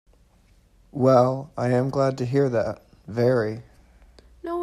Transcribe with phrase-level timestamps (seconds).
[0.91, 3.61] Well, I am glad to hear that— very.